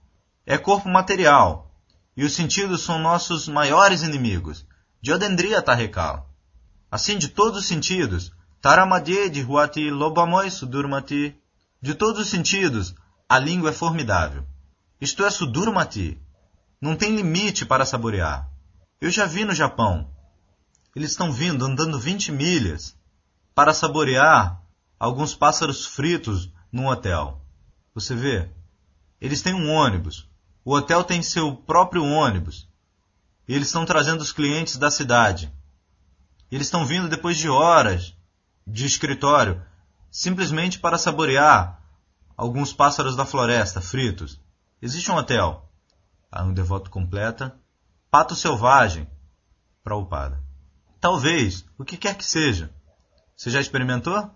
é 0.45 0.59
corpo 0.59 0.87
material, 0.87 1.75
e 2.15 2.23
os 2.23 2.33
sentidos 2.33 2.83
são 2.83 2.99
nossos 2.99 3.47
maiores 3.47 4.03
inimigos. 4.03 4.63
Jadendriya 5.01 5.59
Tahekal. 5.59 6.29
Assim, 6.91 7.17
de 7.17 7.29
todos 7.29 7.61
os 7.61 7.65
sentidos, 7.65 8.31
Taramadye 8.63 9.29
de 9.29 9.41
Huati 9.41 9.91
Lobamoi 9.91 10.49
Sudurmati. 10.49 11.35
De 11.81 11.93
todos 11.93 12.21
os 12.21 12.29
sentidos, 12.29 12.95
a 13.27 13.37
língua 13.37 13.71
é 13.71 13.73
formidável. 13.73 14.45
Isto 15.01 15.25
é 15.25 15.29
Sudurmati. 15.29 16.17
Não 16.79 16.95
tem 16.95 17.13
limite 17.13 17.65
para 17.65 17.85
saborear. 17.85 18.49
Eu 19.01 19.11
já 19.11 19.25
vi 19.25 19.43
no 19.43 19.53
Japão. 19.53 20.09
Eles 20.95 21.11
estão 21.11 21.29
vindo 21.29 21.65
andando 21.65 21.99
20 21.99 22.31
milhas 22.31 22.95
para 23.53 23.73
saborear 23.73 24.61
alguns 24.97 25.35
pássaros 25.35 25.85
fritos 25.85 26.49
num 26.71 26.87
hotel. 26.87 27.41
Você 27.93 28.15
vê? 28.15 28.49
Eles 29.19 29.41
têm 29.41 29.53
um 29.53 29.69
ônibus. 29.69 30.25
O 30.63 30.73
hotel 30.73 31.03
tem 31.03 31.21
seu 31.21 31.53
próprio 31.53 32.05
ônibus. 32.05 32.65
E 33.45 33.55
eles 33.55 33.67
estão 33.67 33.85
trazendo 33.85 34.21
os 34.21 34.31
clientes 34.31 34.77
da 34.77 34.89
cidade. 34.89 35.51
Eles 36.49 36.67
estão 36.67 36.85
vindo 36.85 37.09
depois 37.09 37.35
de 37.35 37.49
horas 37.49 38.15
de 38.65 38.85
escritório, 38.85 39.61
simplesmente 40.09 40.79
para 40.79 40.97
saborear 40.97 41.81
alguns 42.37 42.73
pássaros 42.73 43.15
da 43.15 43.25
floresta 43.25 43.81
fritos. 43.81 44.39
Existe 44.81 45.11
um 45.11 45.15
hotel. 45.15 45.69
Aí 46.31 46.43
um 46.43 46.53
devoto 46.53 46.89
completa. 46.89 47.55
Pato 48.09 48.35
selvagem. 48.35 49.07
Prabhupada. 49.83 50.41
Talvez, 50.99 51.65
o 51.77 51.83
que 51.83 51.97
quer 51.97 52.15
que 52.15 52.25
seja. 52.25 52.73
Você 53.35 53.49
já 53.49 53.59
experimentou? 53.59 54.29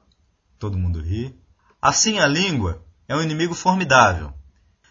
Todo 0.60 0.78
mundo 0.78 1.00
ri. 1.00 1.40
Assim 1.82 2.20
a 2.20 2.28
língua 2.28 2.84
é 3.08 3.16
um 3.16 3.22
inimigo 3.22 3.54
formidável. 3.54 4.34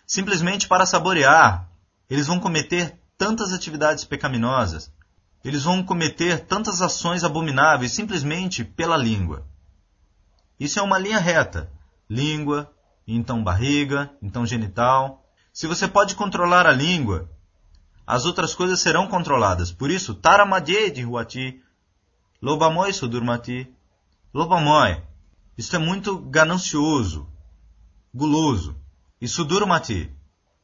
Simplesmente 0.07 0.69
para 0.69 0.87
saborear, 0.87 1.69
eles 2.09 2.27
vão 2.27 2.39
cometer 2.39 2.99
tantas 3.19 3.53
atividades 3.53 4.05
pecaminosas, 4.05 4.93
eles 5.47 5.63
vão 5.63 5.81
cometer 5.81 6.45
tantas 6.45 6.83
ações 6.83 7.23
abomináveis 7.23 7.93
simplesmente 7.93 8.65
pela 8.65 8.97
língua. 8.97 9.47
Isso 10.59 10.81
é 10.81 10.83
uma 10.83 10.99
linha 10.99 11.21
reta. 11.21 11.71
Língua, 12.11 12.69
então 13.07 13.45
barriga, 13.45 14.11
então 14.21 14.45
genital. 14.45 15.25
Se 15.53 15.69
você 15.69 15.87
pode 15.87 16.17
controlar 16.17 16.67
a 16.67 16.73
língua, 16.73 17.31
as 18.05 18.27
outras 18.27 18.57
coisas 18.57 18.81
serão 18.81 19.07
controladas. 19.07 19.71
Por 19.71 19.89
isso, 19.89 20.17
Taramadye 20.17 20.91
de 20.91 21.05
Huati, 21.05 21.63
Lobamoi 22.43 22.93
Sudurmati. 22.93 23.73
Lobamoi, 24.35 25.01
isto 25.57 25.77
é 25.77 25.79
muito 25.79 26.19
ganancioso, 26.19 27.31
guloso. 28.13 28.75
E 29.21 29.29
Sudurmati 29.29 30.11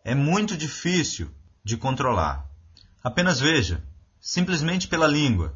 é 0.04 0.12
muito 0.12 0.56
difícil 0.56 1.30
de 1.62 1.76
controlar. 1.76 2.50
Apenas 3.04 3.38
veja, 3.38 3.80
simplesmente 4.22 4.86
pela 4.86 5.08
língua. 5.08 5.52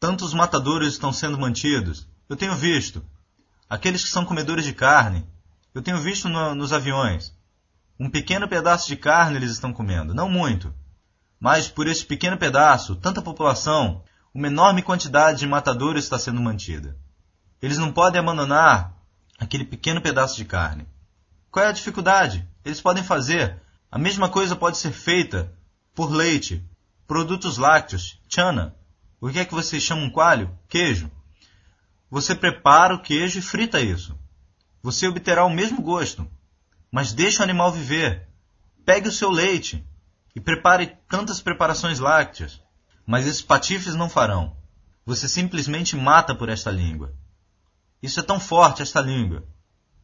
Tantos 0.00 0.32
matadores 0.32 0.94
estão 0.94 1.12
sendo 1.12 1.38
mantidos. 1.38 2.08
Eu 2.26 2.34
tenho 2.34 2.56
visto. 2.56 3.04
Aqueles 3.68 4.02
que 4.02 4.08
são 4.08 4.24
comedores 4.24 4.64
de 4.64 4.72
carne, 4.72 5.28
eu 5.74 5.82
tenho 5.82 5.98
visto 5.98 6.26
no, 6.26 6.54
nos 6.54 6.72
aviões. 6.72 7.36
Um 8.00 8.08
pequeno 8.08 8.48
pedaço 8.48 8.88
de 8.88 8.96
carne 8.96 9.36
eles 9.36 9.50
estão 9.50 9.70
comendo, 9.70 10.14
não 10.14 10.30
muito. 10.30 10.74
Mas 11.38 11.68
por 11.68 11.86
esse 11.86 12.06
pequeno 12.06 12.38
pedaço, 12.38 12.96
tanta 12.96 13.20
população, 13.20 14.02
uma 14.32 14.46
enorme 14.46 14.82
quantidade 14.82 15.40
de 15.40 15.46
matadores 15.46 16.04
está 16.04 16.18
sendo 16.18 16.40
mantida. 16.40 16.96
Eles 17.60 17.76
não 17.76 17.92
podem 17.92 18.18
abandonar 18.18 18.96
aquele 19.38 19.64
pequeno 19.64 20.00
pedaço 20.00 20.36
de 20.36 20.46
carne. 20.46 20.88
Qual 21.50 21.64
é 21.64 21.68
a 21.68 21.72
dificuldade? 21.72 22.48
Eles 22.64 22.80
podem 22.80 23.04
fazer. 23.04 23.60
A 23.92 23.98
mesma 23.98 24.28
coisa 24.28 24.56
pode 24.56 24.78
ser 24.78 24.90
feita 24.90 25.52
por 25.94 26.10
leite, 26.10 26.66
Produtos 27.06 27.58
lácteos, 27.58 28.18
chana. 28.28 28.74
O 29.20 29.30
que 29.30 29.38
é 29.38 29.44
que 29.44 29.54
vocês 29.54 29.82
chamam 29.82 30.10
coalho? 30.10 30.56
Queijo. 30.68 31.10
Você 32.10 32.34
prepara 32.34 32.94
o 32.94 33.02
queijo 33.02 33.38
e 33.38 33.42
frita 33.42 33.80
isso. 33.80 34.18
Você 34.82 35.06
obterá 35.08 35.44
o 35.44 35.50
mesmo 35.50 35.82
gosto. 35.82 36.26
Mas 36.90 37.12
deixe 37.12 37.40
o 37.40 37.42
animal 37.42 37.72
viver. 37.72 38.28
Pegue 38.84 39.08
o 39.08 39.12
seu 39.12 39.30
leite 39.30 39.84
e 40.34 40.40
prepare 40.40 40.96
tantas 41.08 41.40
preparações 41.40 41.98
lácteas. 41.98 42.60
Mas 43.06 43.26
esses 43.26 43.42
patifes 43.42 43.94
não 43.94 44.08
farão. 44.08 44.56
Você 45.04 45.28
simplesmente 45.28 45.96
mata 45.96 46.34
por 46.34 46.48
esta 46.48 46.70
língua. 46.70 47.12
Isso 48.02 48.20
é 48.20 48.22
tão 48.22 48.40
forte, 48.40 48.82
esta 48.82 49.00
língua. 49.00 49.46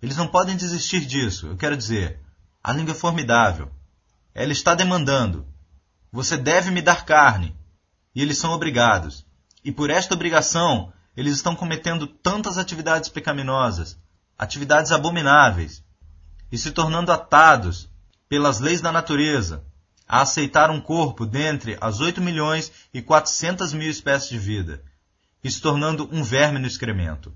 Eles 0.03 0.17
não 0.17 0.29
podem 0.29 0.57
desistir 0.57 1.05
disso. 1.07 1.47
Eu 1.47 1.57
quero 1.57 1.77
dizer, 1.77 2.21
a 2.63 2.73
língua 2.73 2.93
é 2.93 2.99
formidável. 2.99 3.71
Ela 4.35 4.53
está 4.53 4.75
demandando. 4.75 5.47
Você 6.13 6.37
deve 6.37 6.71
me 6.71 6.83
dar 6.83 7.05
carne. 7.05 7.57
E 8.15 8.23
eles 8.23 8.39
são 8.39 8.53
obrigados. 8.53 9.25
E 9.65 9.71
por 9.71 9.91
esta 9.91 10.15
obrigação, 10.15 10.93
eles 11.17 11.35
estão 11.35 11.55
cometendo 11.55 12.07
tantas 12.07 12.59
atividades 12.59 13.09
pecaminosas, 13.09 13.99
atividades 14.39 14.91
abomináveis, 14.91 15.85
e 16.51 16.59
se 16.59 16.71
tornando 16.71 17.13
atados 17.13 17.89
pelas 18.29 18.59
leis 18.59 18.81
da 18.81 18.91
natureza 18.91 19.65
a 20.09 20.23
aceitar 20.23 20.71
um 20.71 20.81
corpo 20.81 21.25
dentre 21.25 21.79
as 21.81 22.01
8 22.01 22.21
milhões 22.21 22.73
e 22.93 23.01
400 23.01 23.73
mil 23.73 23.89
espécies 23.89 24.29
de 24.29 24.39
vida, 24.39 24.83
e 25.45 25.49
se 25.49 25.61
tornando 25.61 26.09
um 26.11 26.25
verme 26.25 26.59
no 26.59 26.67
excremento. 26.67 27.33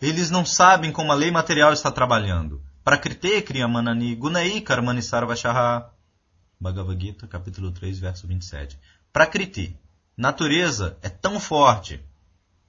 Eles 0.00 0.30
não 0.30 0.44
sabem 0.44 0.90
como 0.90 1.12
a 1.12 1.14
lei 1.14 1.30
material 1.30 1.72
está 1.72 1.90
trabalhando. 1.90 2.62
Prakrite 2.82 3.42
Kriyamanani 3.42 4.14
Gunai 4.14 4.60
Karmani 4.60 5.02
Sarvashaha 5.02 5.90
Bhagavad 6.60 7.00
Gita, 7.00 7.26
capítulo 7.26 7.70
3, 7.70 7.98
verso 7.98 8.26
27. 8.26 8.78
Prakriti, 9.12 9.78
natureza 10.16 10.98
é 11.02 11.08
tão 11.08 11.38
forte, 11.38 12.00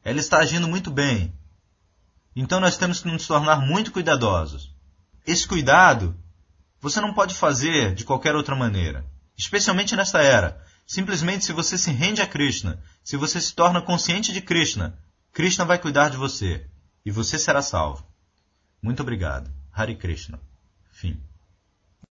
ela 0.04 0.19
está 0.19 0.39
agindo 0.39 0.67
muito 0.67 0.91
bem. 0.91 1.34
Então 2.36 2.60
nós 2.60 2.78
temos 2.78 3.02
que 3.02 3.08
nos 3.08 3.26
tornar 3.26 3.62
muito 3.62 3.91
cuidadosos. 3.91 4.73
Esse 5.26 5.47
cuidado 5.47 6.15
você 6.80 7.02
não 7.02 7.13
pode 7.13 7.34
fazer 7.34 7.95
de 7.95 8.06
qualquer 8.06 8.36
outra 8.36 8.56
maneira, 8.56 9.06
especialmente 9.36 9.95
nesta 9.95 10.21
era. 10.21 10.63
Simplesmente 10.86 11.43
se 11.43 11.52
você 11.52 11.78
se 11.78 11.91
rende 11.91 12.21
a 12.21 12.28
Krishna, 12.28 12.82
se 13.04 13.17
você 13.17 13.41
se 13.41 13.54
torna 13.54 13.82
consciente 13.82 14.32
de 14.32 14.41
Krishna, 14.41 14.97
Krishna 15.34 15.65
vai 15.65 15.78
cuidar 15.78 16.10
de 16.10 16.17
você 16.17 16.65
e 17.06 17.12
você 17.12 17.38
será 17.38 17.62
salvo. 17.62 18.06
Muito 18.82 19.02
obrigado. 19.02 19.52
Hare 19.73 19.95
Krishna. 19.95 20.39
Fim. 20.91 21.19